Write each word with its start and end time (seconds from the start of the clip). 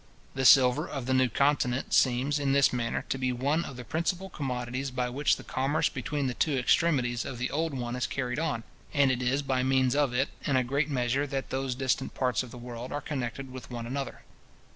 The 0.33 0.45
silver 0.45 0.89
of 0.89 1.05
the 1.05 1.13
new 1.13 1.29
continent 1.29 1.93
seems, 1.93 2.39
in 2.39 2.53
this 2.53 2.73
manner, 2.73 3.05
to 3.09 3.19
be 3.19 3.31
one 3.31 3.63
of 3.63 3.77
the 3.77 3.83
principal 3.83 4.31
commodities 4.31 4.89
by 4.89 5.11
which 5.11 5.35
the 5.35 5.43
commerce 5.43 5.89
between 5.89 6.25
the 6.25 6.33
two 6.33 6.57
extremities 6.57 7.23
of 7.23 7.37
the 7.37 7.51
old 7.51 7.75
one 7.75 7.95
is 7.95 8.07
carried 8.07 8.39
on; 8.39 8.63
and 8.95 9.11
it 9.11 9.21
is 9.21 9.43
by 9.43 9.61
means 9.61 9.95
of 9.95 10.11
it, 10.11 10.29
in 10.43 10.55
a 10.55 10.63
great 10.63 10.89
measure, 10.89 11.27
that 11.27 11.51
those 11.51 11.75
distant 11.75 12.15
parts 12.15 12.41
of 12.41 12.49
the 12.49 12.57
world 12.57 12.91
are 12.91 12.99
connected 12.99 13.51
with 13.51 13.69
one 13.69 13.85
another. 13.85 14.23